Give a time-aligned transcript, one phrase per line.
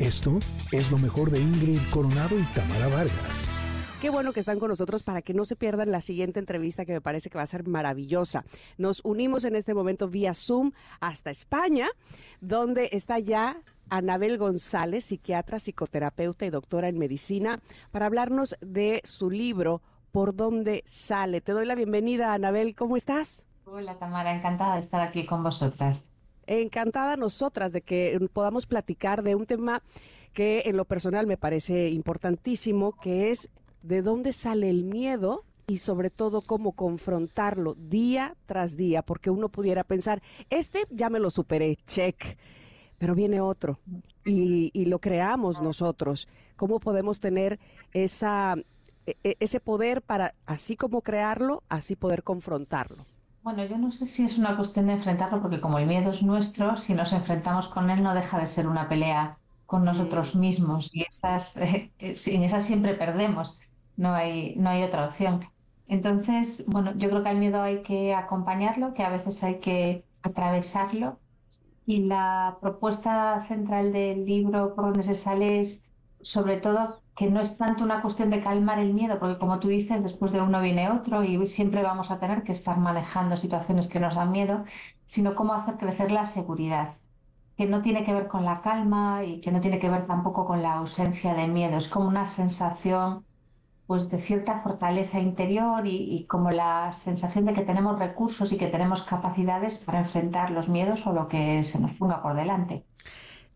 [0.00, 0.38] Esto
[0.72, 3.50] es lo mejor de Ingrid Coronado y Tamara Vargas.
[4.00, 6.94] Qué bueno que están con nosotros para que no se pierdan la siguiente entrevista que
[6.94, 8.46] me parece que va a ser maravillosa.
[8.78, 11.86] Nos unimos en este momento vía Zoom hasta España,
[12.40, 13.58] donde está ya
[13.90, 17.60] Anabel González, psiquiatra, psicoterapeuta y doctora en medicina,
[17.92, 19.82] para hablarnos de su libro
[20.12, 21.42] Por dónde sale.
[21.42, 22.74] Te doy la bienvenida, Anabel.
[22.74, 23.44] ¿Cómo estás?
[23.66, 24.34] Hola, Tamara.
[24.34, 26.06] Encantada de estar aquí con vosotras.
[26.58, 29.84] Encantada nosotras de que podamos platicar de un tema
[30.32, 33.50] que en lo personal me parece importantísimo, que es
[33.82, 39.48] de dónde sale el miedo y sobre todo cómo confrontarlo día tras día, porque uno
[39.48, 42.36] pudiera pensar, este ya me lo superé, check,
[42.98, 43.78] pero viene otro
[44.24, 46.26] y, lo creamos nosotros.
[46.56, 47.60] ¿Cómo podemos tener
[47.92, 48.08] e,
[49.06, 53.04] e, ese poder para, así como crearlo, así poder confrontarlo?
[53.42, 56.22] Bueno, yo no sé si es una cuestión de enfrentarlo, porque como el miedo es
[56.22, 60.94] nuestro, si nos enfrentamos con él no deja de ser una pelea con nosotros mismos
[60.94, 63.58] y esas, eh, en esas siempre perdemos
[63.96, 65.46] no hay, no hay otra opción.
[65.86, 70.04] Entonces, bueno, yo creo que al miedo hay que acompañarlo, que a veces hay que
[70.22, 71.20] atravesarlo.
[71.86, 77.40] Y la propuesta central del libro por donde se sale es, sobre todo, que no
[77.40, 80.60] es tanto una cuestión de calmar el miedo, porque como tú dices, después de uno
[80.60, 84.64] viene otro y siempre vamos a tener que estar manejando situaciones que nos dan miedo,
[85.04, 86.90] sino cómo hacer crecer la seguridad,
[87.56, 90.46] que no tiene que ver con la calma y que no tiene que ver tampoco
[90.46, 93.26] con la ausencia de miedo, es como una sensación
[93.86, 98.68] pues de cierta fortaleza interior y, como la sensación de que tenemos recursos y que
[98.68, 102.86] tenemos capacidades para enfrentar los miedos o lo que se nos ponga por delante.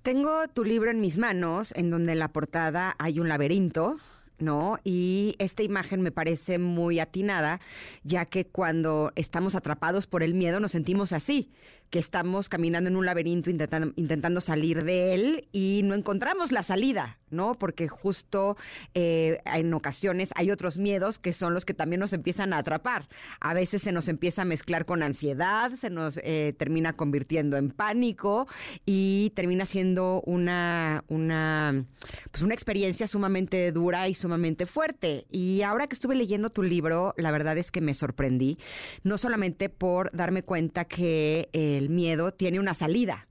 [0.04, 3.96] Tengo tu libro en mis manos, en donde en la portada hay un laberinto,
[4.38, 4.78] ¿no?
[4.84, 7.58] Y esta imagen me parece muy atinada,
[8.02, 11.52] ya que cuando estamos atrapados por el miedo nos sentimos así,
[11.88, 16.64] que estamos caminando en un laberinto intentando, intentando salir de él y no encontramos la
[16.64, 17.54] salida, ¿no?
[17.54, 18.56] Porque justo
[18.94, 23.08] eh, en ocasiones hay otros miedos que son los que también nos empiezan a atrapar.
[23.40, 27.70] A veces se nos empieza a mezclar con ansiedad, se nos eh, termina convirtiendo en
[27.70, 28.48] pánico
[28.86, 31.84] y termina siendo una, una,
[32.30, 35.26] pues una experiencia sumamente dura y sumamente fuerte.
[35.30, 38.58] Y ahora que estuve leyendo tu libro, la verdad es que me sorprendí,
[39.02, 43.28] no solamente por darme cuenta que el el miedo tiene una salida.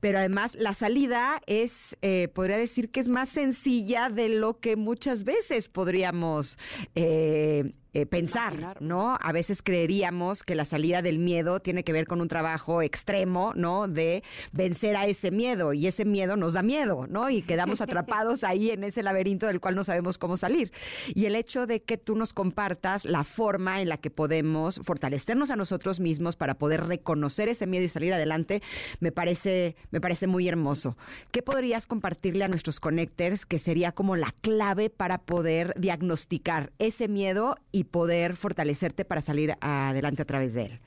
[0.00, 4.76] Pero además la salida es, eh, podría decir que es más sencilla de lo que
[4.76, 6.58] muchas veces podríamos
[6.94, 9.18] eh, eh, pensar, ¿no?
[9.20, 13.52] A veces creeríamos que la salida del miedo tiene que ver con un trabajo extremo,
[13.56, 13.88] ¿no?
[13.88, 17.30] De vencer a ese miedo y ese miedo nos da miedo, ¿no?
[17.30, 20.72] Y quedamos atrapados ahí en ese laberinto del cual no sabemos cómo salir.
[21.14, 25.50] Y el hecho de que tú nos compartas la forma en la que podemos fortalecernos
[25.50, 28.62] a nosotros mismos para poder reconocer ese miedo y salir adelante,
[29.00, 30.96] me parece, me parece muy hermoso.
[31.32, 37.08] ¿Qué podrías compartirle a nuestros connectors que sería como la clave para poder diagnosticar ese
[37.08, 40.80] miedo y y poder fortalecerte para salir adelante a través de él?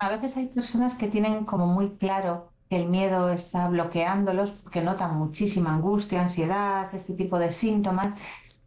[0.00, 4.80] A veces hay personas que tienen como muy claro que el miedo está bloqueándolos porque
[4.80, 8.18] notan muchísima angustia, ansiedad, este tipo de síntomas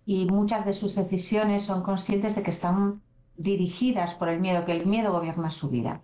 [0.06, 3.02] y muchas de sus decisiones son conscientes de que están
[3.35, 6.02] dirigidas por el miedo, que el miedo gobierna su vida.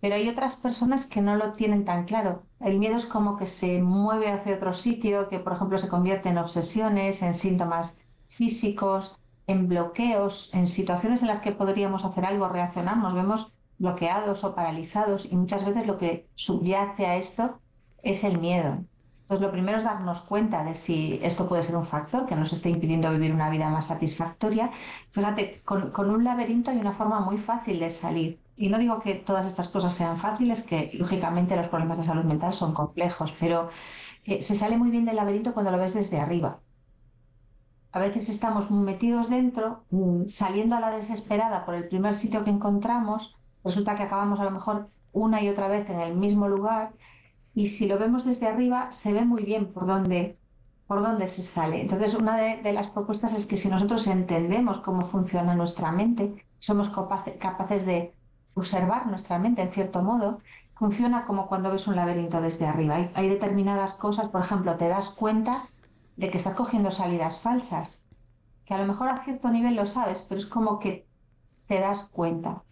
[0.00, 2.42] Pero hay otras personas que no lo tienen tan claro.
[2.60, 6.28] El miedo es como que se mueve hacia otro sitio, que por ejemplo se convierte
[6.28, 12.48] en obsesiones, en síntomas físicos, en bloqueos, en situaciones en las que podríamos hacer algo,
[12.48, 17.60] reaccionar, nos vemos bloqueados o paralizados y muchas veces lo que subyace a esto
[18.02, 18.78] es el miedo.
[19.22, 22.52] Entonces, lo primero es darnos cuenta de si esto puede ser un factor que nos
[22.52, 24.70] esté impidiendo vivir una vida más satisfactoria.
[25.10, 28.38] Fíjate, con, un laberinto hay una forma muy fácil de salir.
[28.56, 32.24] Y no digo que todas estas cosas sean fáciles, que lógicamente los problemas de salud
[32.24, 33.68] mental son complejos, pero
[34.24, 36.60] eh, se sale muy bien del laberinto cuando lo ves desde arriba
[37.96, 42.50] a veces estamos metidos dentro, mm, saliendo a la desesperada por el primer sitio que
[42.50, 43.34] encontramos,
[43.64, 46.92] resulta que acabamos a lo mejor una y otra vez en el mismo lugar
[47.54, 50.36] y si lo vemos desde arriba se ve muy bien por dónde,
[50.86, 51.80] por dónde se sale.
[51.80, 56.90] Entonces, una de, las propuestas es que si nosotros entendemos cómo funciona nuestra mente, somos
[56.90, 58.12] capaces de
[58.52, 60.40] observar nuestra mente en cierto modo,
[60.74, 63.08] funciona como cuando ves un laberinto desde arriba.
[63.14, 65.66] hay determinadas cosas, por ejemplo, te das cuenta
[66.16, 68.02] de que estás cogiendo salidas falsas,
[68.64, 71.06] que a lo mejor a cierto nivel lo sabes, pero es como que
[71.66, 72.62] te das cuenta.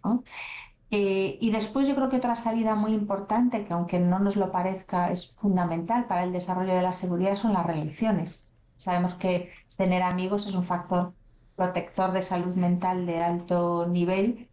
[0.91, 4.51] Eh, y después yo creo que otra salida muy importante, que aunque no nos lo
[4.51, 8.47] parezca, es fundamental para el desarrollo de la seguridad, son las relaciones.
[8.77, 11.13] Sabemos que tener amigos es un factor
[11.55, 14.49] protector de salud mental de alto nivel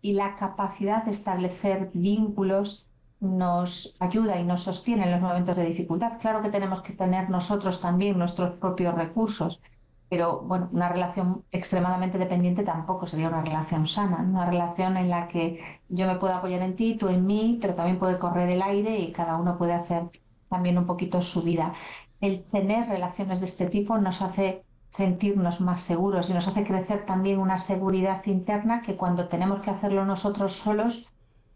[0.00, 2.85] y la capacidad de establecer vínculos
[3.20, 6.18] nos ayuda y nos sostiene en los momentos de dificultad.
[6.20, 9.60] Claro que tenemos que tener nosotros también nuestros propios recursos,
[10.08, 15.28] pero bueno, una relación extremadamente dependiente tampoco sería una relación sana, una relación en la
[15.28, 18.62] que yo me puedo apoyar en ti, tú en mí, pero también puede correr el
[18.62, 20.10] aire y cada uno puede hacer
[20.48, 21.74] también un poquito su vida.
[22.20, 27.04] El tener relaciones de este tipo nos hace sentirnos más seguros y nos hace crecer
[27.06, 31.06] también una seguridad interna que cuando tenemos que hacerlo nosotros solos,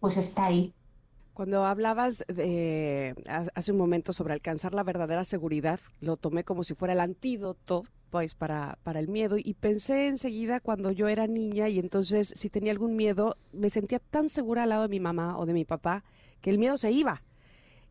[0.00, 0.74] pues está ahí.
[1.40, 3.14] Cuando hablabas de,
[3.54, 7.86] hace un momento sobre alcanzar la verdadera seguridad, lo tomé como si fuera el antídoto
[8.10, 12.50] pues para, para el miedo y pensé enseguida cuando yo era niña y entonces si
[12.50, 15.64] tenía algún miedo me sentía tan segura al lado de mi mamá o de mi
[15.64, 16.04] papá
[16.42, 17.22] que el miedo se iba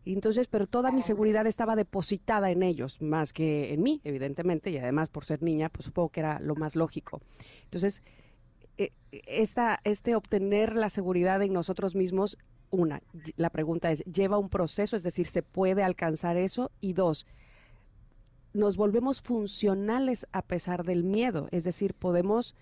[0.05, 4.77] entonces, pero toda mi seguridad estaba depositada en ellos, más que en mí, evidentemente, y
[4.77, 7.21] además por ser niña, pues supongo que era lo más lógico.
[7.63, 8.01] Entonces,
[8.77, 12.37] eh, esta, este obtener la seguridad en nosotros mismos,
[12.71, 13.01] una,
[13.35, 14.95] la pregunta es, ¿lleva un proceso?
[14.95, 16.71] Es decir, ¿se puede alcanzar eso?
[16.81, 17.25] Y dos,
[18.53, 22.55] nos volvemos funcionales a pesar del miedo, es decir, podemos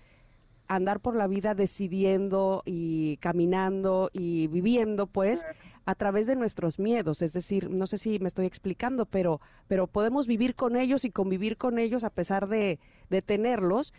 [0.68, 5.46] andar por la vida decidiendo y caminando y viviendo, pues,
[5.86, 7.22] a través de nuestros miedos.
[7.22, 11.10] Es decir, no sé si me estoy explicando, pero, pero podemos vivir con ellos y
[11.10, 12.78] convivir con ellos a pesar de,
[13.08, 13.94] de tenerlos.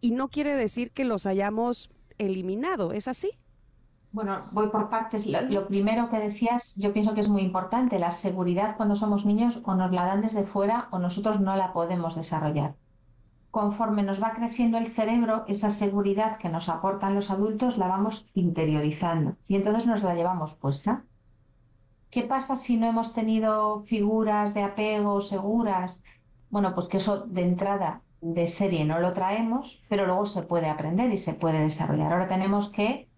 [0.00, 3.32] Y no quiere decir que los hayamos eliminado, ¿es así?
[4.12, 5.26] Bueno, voy por partes.
[5.26, 7.98] Lo, primero que decías, yo pienso que es muy importante.
[7.98, 11.72] La seguridad cuando somos niños o nos la dan desde fuera o nosotros no la
[11.72, 12.74] podemos desarrollar.
[13.50, 18.26] Conforme nos va creciendo el cerebro, esa seguridad que nos aportan los adultos la vamos
[18.34, 21.04] interiorizando y entonces nos la llevamos puesta.
[22.10, 26.02] ¿Qué pasa si no hemos tenido figuras de apego seguras?
[26.50, 30.68] Bueno, pues que eso de entrada de serie no lo traemos, pero luego se puede
[30.68, 32.12] aprender y se puede desarrollar.
[32.12, 33.08] Ahora tenemos que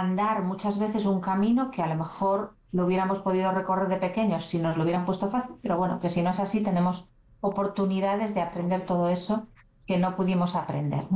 [0.00, 4.44] andar muchas veces un camino que a lo mejor lo hubiéramos podido recorrer de pequeños
[4.44, 7.08] si nos lo hubieran puesto fácil, pero bueno, que si no es así tenemos
[7.40, 9.46] oportunidades de aprender todo eso
[9.86, 11.06] que no pudimos aprender.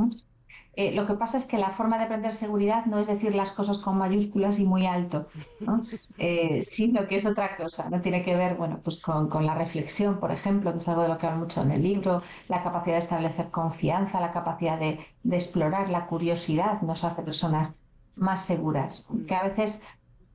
[0.75, 3.50] Eh, lo que pasa es que la forma de aprender seguridad no es decir las
[3.50, 5.27] cosas con mayúsculas y muy alto,
[6.19, 7.91] eh, sino que es otra cosa.
[7.91, 11.09] No tiene que ver, bueno, pues con, la reflexión, por ejemplo, que es algo de
[11.09, 15.05] lo que hablo mucho en el libro, la capacidad de establecer confianza, la capacidad de,
[15.25, 17.75] de explorar, la curiosidad nos hace personas
[18.20, 19.06] más seguras.
[19.26, 19.82] Que a veces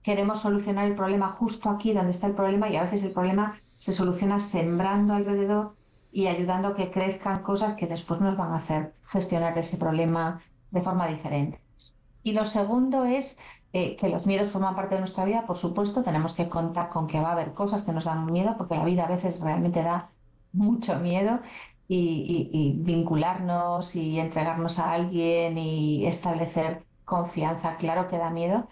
[0.03, 3.61] queremos solucionar el problema justo aquí donde está el problema y a veces el problema
[3.77, 5.75] se soluciona sembrando alrededor
[6.11, 10.41] y ayudando a que crezcan cosas que después nos van a hacer gestionar ese problema
[10.71, 11.61] de forma diferente.
[12.23, 13.37] Y lo segundo es
[13.73, 17.07] eh, que los miedos forman parte de nuestra vida, por supuesto, tenemos que contar con
[17.07, 19.83] que va a haber cosas que nos dan miedo, porque la vida a veces realmente
[19.83, 20.09] da
[20.53, 21.41] mucho miedo
[21.87, 28.67] y, vincularnos y entregarnos a alguien y establecer confianza, claro que da miedo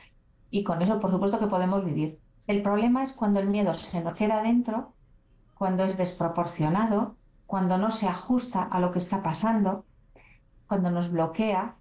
[0.50, 2.20] y con eso por supuesto que podemos vivir.
[2.48, 4.94] El problema es cuando el miedo se nos queda dentro,
[5.56, 7.16] cuando es desproporcionado
[7.54, 9.86] cuando no se ajusta a lo que está pasando,
[10.68, 11.76] cuando nos bloquea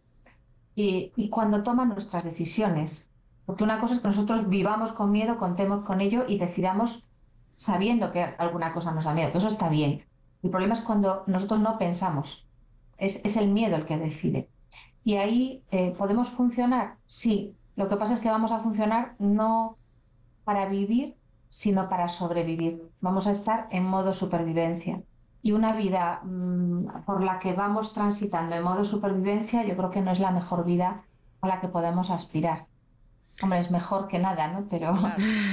[0.75, 3.11] y, cuando toma nuestras decisiones.
[3.47, 7.07] Porque una cosa es que nosotros vivamos con miedo, contemos con ello y decidamos
[7.55, 10.05] sabiendo que alguna cosa nos da miedo, que eso está bien.
[10.43, 12.47] El problema es cuando nosotros no pensamos.
[12.99, 14.51] Es, el miedo el que decide.
[15.05, 17.57] Y ahí eh, podemos funcionar, sí.
[17.77, 19.79] Lo que pasa es que vamos a funcionar no
[20.45, 21.17] para vivir,
[21.49, 22.91] sino para sobrevivir.
[23.01, 25.03] Vamos a estar en modo supervivencia
[25.43, 30.01] y una vida mm, por la que vamos transitando en modo supervivencia, yo creo que
[30.01, 31.05] no es la mejor vida
[31.41, 32.69] a la que podemos aspirar.
[33.43, 34.67] Hombre, es mejor que nada, ¿no?
[34.71, 34.95] Pero.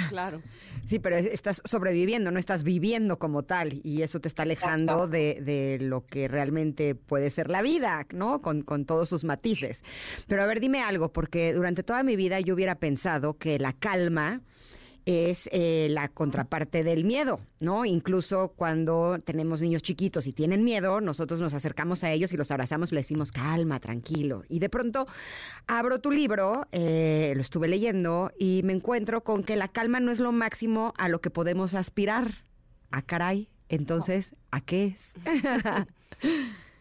[0.10, 0.42] Claro.
[0.88, 5.40] Sí, pero estás sobreviviendo, no estás viviendo como tal, y eso te está alejando de,
[5.40, 8.42] de, lo que realmente puede ser la vida, ¿no?
[8.42, 9.84] Con, con todos sus matices.
[10.28, 13.74] Pero a ver, dime algo, porque durante toda mi vida yo hubiera pensado que la
[13.74, 14.42] calma
[15.10, 17.84] es eh, la contraparte del miedo, ¿no?
[17.84, 22.52] Incluso cuando tenemos niños chiquitos y tienen miedo, nosotros nos acercamos a ellos y los
[22.52, 24.44] abrazamos y les decimos, calma, tranquilo.
[24.50, 25.08] Y de pronto
[25.66, 30.12] abro tu libro, eh, lo estuve leyendo y me encuentro con que la calma no
[30.12, 32.46] es lo máximo a lo que podemos aspirar.
[32.92, 35.14] Ah, caray, entonces, ¿a qué es?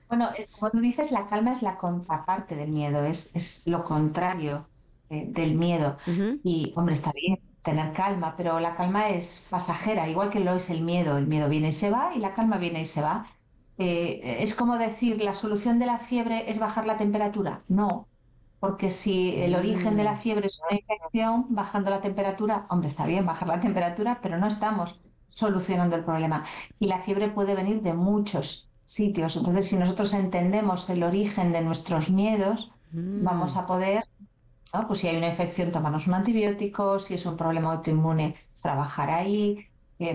[0.08, 3.85] bueno, eh, como tú dices, la calma es la contraparte del miedo, es, es lo
[3.85, 4.66] contrario
[5.08, 5.97] del miedo.
[6.44, 10.71] Y, hombre, está bien, tener calma, pero la calma es pasajera, igual que lo es
[10.71, 11.19] el miedo.
[11.19, 13.27] El miedo viene y se va y la calma viene y se va.
[13.79, 17.62] Eh, es como decir, ¿la solución de la fiebre es bajar la temperatura?
[17.69, 18.09] No,
[18.61, 20.19] porque si el origen de la mm.
[20.19, 24.49] fiebre es una infección, bajando la temperatura, hombre, está bien bajar la temperatura, pero no
[24.49, 26.45] estamos solucionando el problema.
[26.81, 29.37] Y la fiebre puede venir de muchos sitios.
[29.37, 33.59] Entonces, si nosotros entendemos el origen de nuestros miedos, vamos mm.
[33.59, 34.05] a poder
[34.87, 39.67] Pues si hay una infección, tomarnos un antibiótico, si es un problema autoinmune, trabajar ahí.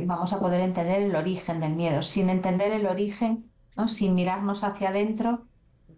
[0.05, 2.01] vamos a poder entender el origen del miedo.
[2.01, 3.87] Sin entender el origen, ¿no?
[3.87, 5.45] sin mirarnos hacia adentro,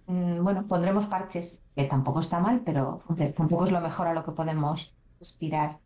[0.08, 3.04] mm, bueno, pondremos parches, que tampoco está mal, pero
[3.36, 5.80] tampoco es lo mejor a lo que podemos aspirar.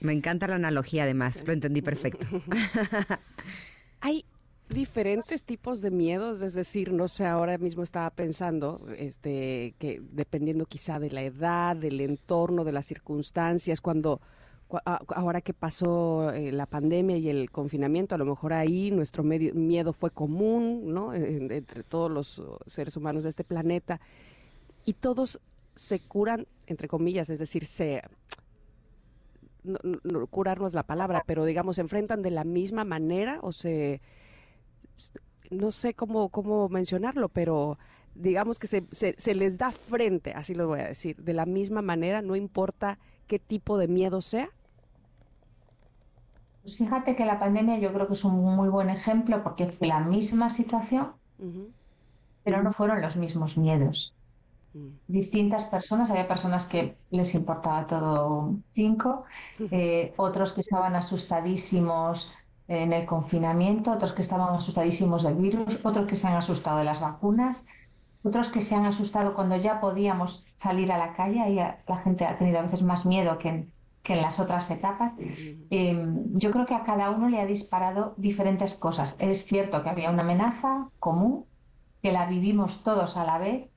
[0.00, 2.26] Me encanta la analogía, además, lo entendí perfecto.
[4.00, 4.24] Hay
[4.68, 10.66] diferentes tipos de miedos, es decir, no sé, ahora mismo estaba pensando este que dependiendo
[10.66, 14.20] quizá de la edad, del entorno, de las circunstancias, cuando
[14.84, 19.94] ahora que pasó eh, la pandemia y el confinamiento, a lo mejor ahí nuestro miedo
[19.94, 21.14] fue común, ¿no?
[21.14, 23.98] entre todos los seres humanos de este planeta
[24.84, 25.40] y todos
[25.74, 28.02] se curan entre comillas, es decir, se
[29.64, 34.00] no, no es la palabra, pero digamos, se enfrentan de la misma manera o se,
[35.50, 37.78] no sé cómo, cómo mencionarlo, pero
[38.14, 41.82] digamos que se, se, les da frente, así lo voy a decir, de la misma
[41.82, 44.48] manera, no importa qué tipo de miedo sea.
[46.62, 49.88] Pues fíjate que la pandemia yo creo que es un muy buen ejemplo porque fue
[49.88, 51.12] la misma situación,
[52.42, 54.14] pero no fueron los mismos miedos.
[54.74, 54.88] Mm.
[55.06, 56.10] distintas personas.
[56.10, 59.24] Había personas que les importaba todo cinco,
[59.70, 62.30] eh, otros que estaban asustadísimos
[62.68, 66.84] en el confinamiento, otros que estaban asustadísimos del virus, otros que se han asustado de
[66.84, 67.64] las vacunas,
[68.22, 72.26] otros que se han asustado cuando ya podíamos salir a la calle y la gente
[72.26, 73.72] ha tenido a veces más miedo que en,
[74.02, 75.14] que en las otras etapas.
[75.70, 79.16] Em, yo creo que a cada uno le ha disparado diferentes cosas.
[79.18, 81.46] Es cierto que había una amenaza común,
[82.02, 83.68] que la vivimos todos a la vez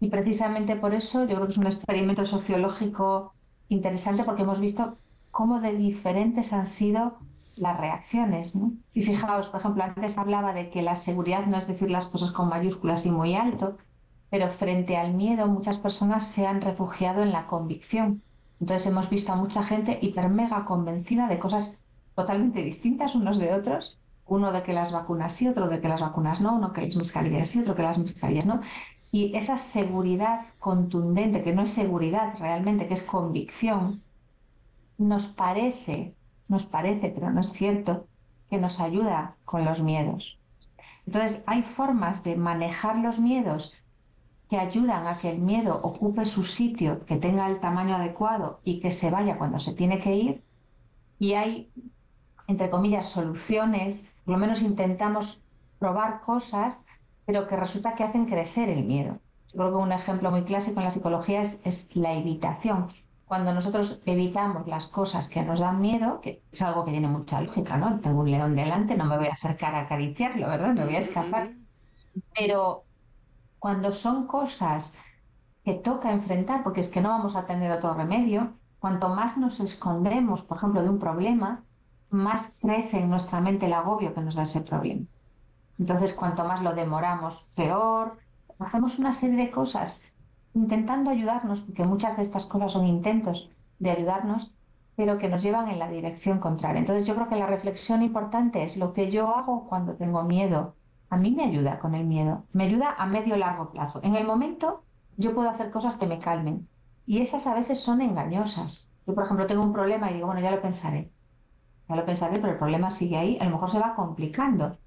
[0.00, 3.34] y precisamente por eso yo creo que es un experimento sociológico
[3.68, 4.96] interesante porque hemos visto
[5.30, 7.18] cómo de diferentes han sido
[7.60, 8.54] las reacciones.
[8.94, 12.32] Y fijaos, por ejemplo, antes hablaba de que la seguridad no es decir las cosas
[12.32, 13.76] con mayúsculas y muy alto,
[14.30, 18.22] pero frente al miedo muchas personas se han refugiado en la convicción.
[18.60, 21.78] Entonces hemos visto a mucha gente hiper mega convencida de cosas
[22.14, 26.00] totalmente distintas unos de otros, uno de que las vacunas sí, otro de que las
[26.00, 28.60] vacunas no, uno que las mascarillas sí, otro que las mascarillas no.
[29.10, 34.02] Y esa seguridad contundente, que no es seguridad realmente, que es convicción,
[34.98, 36.14] nos parece,
[36.50, 38.06] nos parece, pero no es cierto,
[38.50, 40.38] que nos ayuda con los miedos.
[41.06, 43.72] Entonces, hay formas de manejar los miedos
[44.50, 48.80] que ayudan a que el miedo ocupe su sitio, que tenga el tamaño adecuado y
[48.80, 50.44] que se vaya cuando se tiene que ir.
[51.18, 51.70] Y hay,
[52.48, 55.40] entre comillas, soluciones, por lo menos intentamos
[55.78, 56.84] probar cosas
[57.30, 59.20] pero que resulta que hacen crecer el miedo.
[59.52, 62.88] Yo creo que un ejemplo muy clásico en la psicología es, la evitación.
[63.30, 67.40] Cuando nosotros evitamos las cosas que nos dan miedo, que es algo que tiene mucha
[67.40, 68.00] lógica, ¿no?
[68.00, 70.74] Tengo un león delante, no me voy a acercar a acariciarlo, ¿verdad?
[70.74, 71.52] Me voy a escapar.
[72.34, 72.82] Pero
[73.60, 74.98] cuando son cosas
[75.64, 79.60] que toca enfrentar, porque es que no vamos a tener otro remedio, cuanto más nos
[79.60, 81.62] escondemos, por ejemplo, de un problema,
[82.08, 85.06] más crece en nuestra mente el agobio que nos da ese problema.
[85.78, 88.18] Entonces, cuanto más lo demoramos, peor.
[88.58, 90.02] Hacemos una serie de cosas
[90.54, 94.52] intentando ayudarnos, porque muchas de estas cosas son intentos de ayudarnos,
[94.96, 96.80] pero que nos llevan en la dirección contraria.
[96.80, 100.74] Entonces, yo creo que la reflexión importante es lo que yo hago cuando tengo miedo.
[101.08, 104.00] A mí me ayuda con el miedo, me ayuda a medio largo plazo.
[104.02, 104.82] En el momento,
[105.16, 106.68] yo puedo hacer cosas que me calmen
[107.06, 108.92] y esas a veces son engañosas.
[109.06, 111.10] Yo, por ejemplo, tengo un problema y digo, bueno, ya lo pensaré.
[111.88, 114.78] Ya lo pensaré, pero el problema sigue ahí, a lo mejor se va complicando.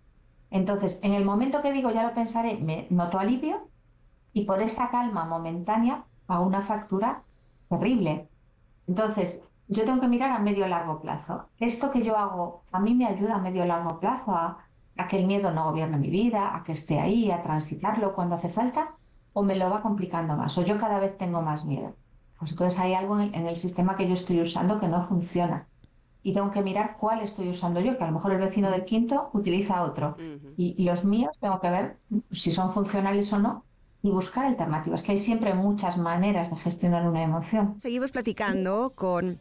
[0.49, 3.67] Entonces, en el momento que digo ya lo pensaré, me noto alivio
[4.33, 7.23] y por esa calma momentánea hago una factura
[7.69, 8.27] terrible.
[8.87, 11.47] Entonces, yo tengo que mirar a medio largo plazo.
[11.59, 14.57] Esto que yo hago a mí me ayuda a medio largo plazo a,
[15.09, 18.49] que el miedo no gobierne mi vida, a que esté ahí, a transitarlo cuando hace
[18.49, 18.95] falta,
[19.33, 21.95] o me lo va complicando más, o yo cada vez tengo más miedo.
[22.37, 25.67] Pues entonces hay algo en el sistema que yo estoy usando que no funciona
[26.23, 28.85] y tengo que mirar cuál estoy usando yo, que a lo mejor el vecino del
[28.85, 30.15] quinto utiliza otro.
[30.55, 31.97] y, los míos tengo que ver
[32.31, 33.65] si son funcionales o no
[34.03, 37.79] y buscar alternativas, que hay siempre muchas maneras de gestionar una emoción.
[37.81, 39.39] Seguimos platicando con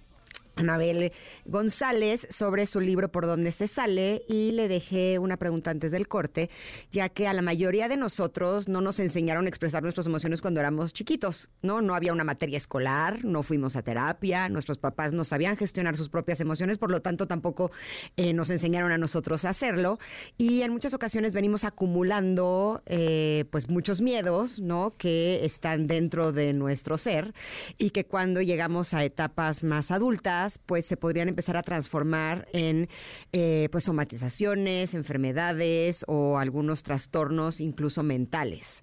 [0.56, 1.12] Anabel
[1.44, 6.08] González sobre su libro Por dónde se sale y le dejé una pregunta antes del
[6.08, 6.50] corte,
[6.90, 10.60] ya que a la mayoría de nosotros no nos enseñaron a expresar nuestras emociones cuando
[10.60, 11.80] éramos chiquitos, ¿no?
[11.80, 16.08] No había una materia escolar, no fuimos a terapia, nuestros papás no sabían gestionar sus
[16.08, 17.70] propias emociones, por lo tanto tampoco
[18.16, 19.98] eh, nos enseñaron a nosotros a hacerlo
[20.36, 24.94] y en muchas ocasiones venimos acumulando eh, pues muchos miedos, ¿no?
[24.96, 27.34] Que están dentro de nuestro ser
[27.78, 32.88] y que cuando llegamos a etapas más adultas, pues se podrían empezar a transformar en
[33.32, 38.82] eh, pues somatizaciones, enfermedades o algunos trastornos incluso mentales.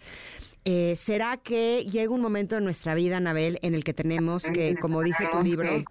[0.66, 4.76] Eh, ¿Será que llega un momento en nuestra vida, Anabel, en el que tenemos que,
[4.76, 5.86] como dice tu libro,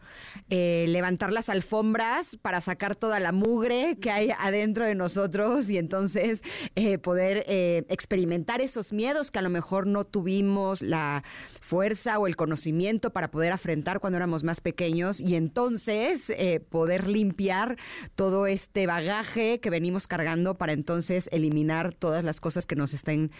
[0.50, 5.78] eh, levantar las alfombras para sacar toda la mugre que hay adentro de nosotros y
[5.78, 6.42] entonces
[6.75, 7.44] eh, poder
[7.88, 11.25] experimentar esos miedos que a lo mejor no tuvimos la
[11.60, 16.32] fuerza o el conocimiento para poder afrontar cuando éramos más pequeños y entonces
[16.68, 17.78] poder limpiar
[18.14, 23.30] todo este bagaje que venimos cargando para entonces eliminar todas las cosas que nos estén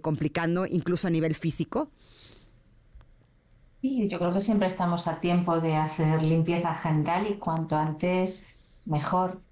[0.00, 1.90] complicando incluso a nivel físico?
[3.82, 8.46] Sí, yo creo que siempre estamos a tiempo de hacer limpieza general y cuanto antes
[8.84, 9.42] mejor.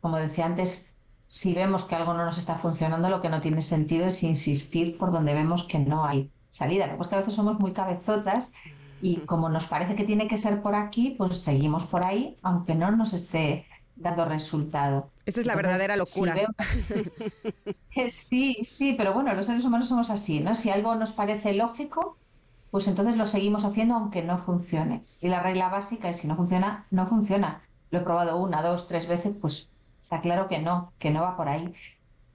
[0.00, 0.94] Como decía antes,
[1.26, 4.96] si vemos que algo no nos está funcionando, lo que no tiene sentido es insistir
[4.98, 6.86] por donde vemos que no hay salida.
[6.86, 8.52] Lo que que a veces somos muy cabezotas
[9.00, 12.74] y como nos parece que tiene que ser por aquí, pues seguimos por ahí, aunque
[12.74, 13.66] no nos esté
[14.00, 15.10] dando resultado.
[15.26, 16.34] Esa es la verdadera locura.
[18.10, 20.54] sí, sí, pero bueno, los seres humanos somos así, ¿no?
[20.54, 22.16] Si algo nos parece lógico,
[22.70, 25.04] pues entonces lo seguimos haciendo aunque no funcione.
[25.20, 27.62] Y la regla básica es si no funciona, no funciona.
[27.90, 29.68] Lo he probado una, dos, tres veces, pues
[30.00, 31.72] está claro que no, que no va por ahí.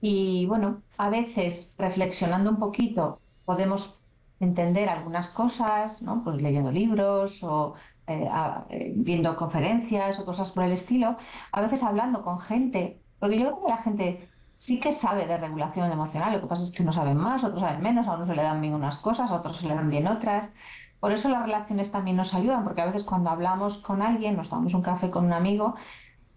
[0.01, 3.99] Y bueno, a veces reflexionando un poquito podemos
[4.39, 6.23] entender algunas cosas, ¿no?
[6.23, 7.73] Pues leyendo libros o
[8.07, 8.29] eh,
[8.69, 11.17] eh, viendo conferencias o cosas por el estilo,
[11.51, 15.37] a veces hablando con gente, porque yo creo que la gente sí que sabe de
[15.37, 18.27] regulación emocional, lo que pasa es que unos saben más, otros saben menos, a unos
[18.27, 20.49] se le dan bien unas cosas, a otros se le dan bien otras.
[20.99, 24.49] Por eso las relaciones también nos ayudan, porque a veces cuando hablamos con alguien, nos
[24.49, 25.75] tomamos un café con un amigo,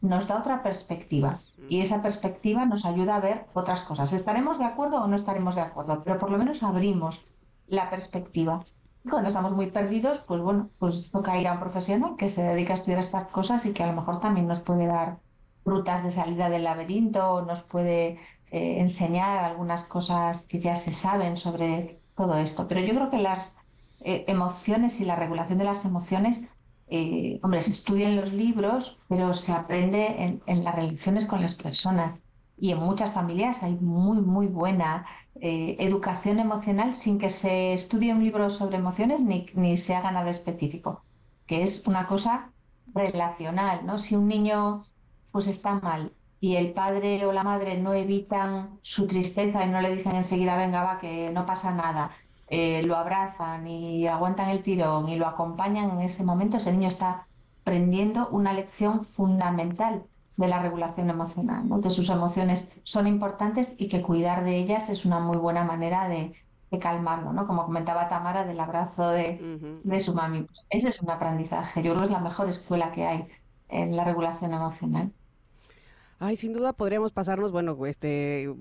[0.00, 4.12] nos da otra perspectiva y esa perspectiva nos ayuda a ver otras cosas.
[4.12, 6.02] ¿Estaremos de acuerdo o no estaremos de acuerdo?
[6.04, 7.24] Pero por lo menos abrimos
[7.66, 8.64] la perspectiva
[9.08, 12.72] cuando estamos muy perdidos, pues bueno, pues toca ir a un profesional que se dedica
[12.74, 15.20] a estudiar estas cosas y que a lo mejor también nos puede dar
[15.64, 18.18] rutas de salida del laberinto, nos puede
[18.50, 22.66] eh, enseñar algunas cosas que ya se saben sobre todo esto.
[22.68, 23.56] Pero yo creo que las
[24.00, 26.48] eh, emociones y la regulación de las emociones,
[26.86, 31.40] eh, hombre, se estudia en los libros, pero se aprende en, en las relaciones con
[31.42, 32.20] las personas.
[32.56, 35.06] Y en muchas familias hay muy, muy buena
[35.40, 40.10] eh, educación emocional sin que se estudie un libro sobre emociones ni, ni se haga
[40.10, 41.04] nada específico,
[41.46, 42.52] que es una cosa
[42.94, 43.98] relacional, ¿no?
[43.98, 44.84] Si un niño
[45.30, 49.80] pues está mal y el padre o la madre no evitan su tristeza y no
[49.80, 52.12] le dicen enseguida, venga, va, que no pasa nada,
[52.48, 56.88] eh, lo abrazan y aguantan el tirón y lo acompañan en ese momento, ese niño
[56.88, 57.26] está
[57.62, 60.04] aprendiendo una lección fundamental
[60.38, 61.80] de la regulación emocional, ¿no?
[61.80, 66.08] que sus emociones son importantes y que cuidar de ellas es una muy buena manera
[66.08, 66.32] de,
[66.80, 67.46] calmarlo, ¿no?
[67.46, 70.42] Como comentaba Tamara del abrazo de, de su mami.
[70.42, 71.82] Pues ese es un aprendizaje.
[71.82, 73.26] Yo creo que es la mejor escuela que hay
[73.70, 75.10] en la regulación emocional.
[76.20, 78.52] Ay, sin duda podríamos pasarnos, bueno, este,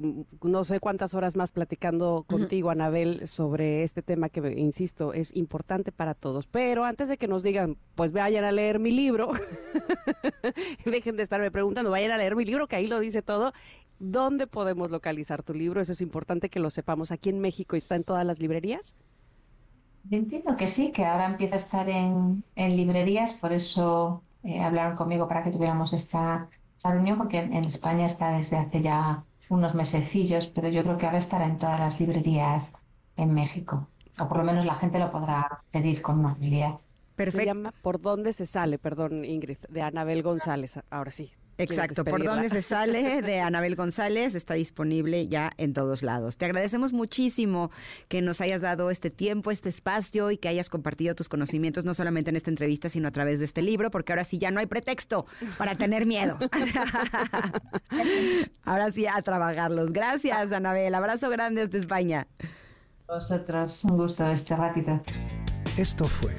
[0.44, 5.92] no sé cuántas horas más platicando contigo, Anabel, sobre este tema que, insisto, es importante
[5.92, 6.46] para todos.
[6.46, 9.32] Pero antes de que nos digan, pues vayan a leer mi libro,
[10.86, 13.54] dejen de estarme preguntando, vayan a leer mi libro, que ahí lo dice todo.
[13.98, 15.82] ¿Dónde podemos localizar tu libro?
[15.82, 17.12] Eso es importante que lo sepamos.
[17.12, 18.96] ¿Aquí en México está en todas las librerías?
[20.12, 25.28] Entiendo que sí, que ahora empieza a estar en, librerías, por eso eh, hablaron conmigo
[25.28, 30.48] para que tuviéramos esta esta reunión porque en España está desde hace ya unos mesecillos,
[30.48, 32.78] pero yo creo que ahora estará en todas las librerías
[33.16, 33.88] en México.
[34.20, 36.76] O por lo menos la gente lo podrá pedir con facilidad.
[37.16, 37.40] Perfecto.
[37.40, 38.78] Se llama ¿Por dónde se sale?
[38.78, 40.80] Perdón, Ingrid, de Anabel González.
[40.92, 41.32] Ahora sí.
[41.58, 46.38] Exacto, por dónde se sale de Anabel González está disponible ya en todos lados.
[46.38, 47.72] Te agradecemos muchísimo
[48.08, 51.94] que nos hayas dado este tiempo, este espacio y que hayas compartido tus conocimientos no
[51.94, 54.60] solamente en esta entrevista, sino a través de este libro, porque ahora sí ya no
[54.60, 55.26] hay pretexto
[55.58, 56.38] para tener miedo.
[58.64, 59.92] ahora sí a trabajarlos.
[59.92, 60.94] Gracias, Anabel.
[60.94, 62.28] Abrazo grande desde España.
[63.08, 65.02] Vosotros, un gusto este ratito.
[65.78, 66.36] Esto fue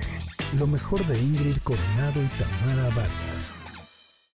[0.58, 3.52] lo mejor de Ingrid Coronado y Tamara Vargas.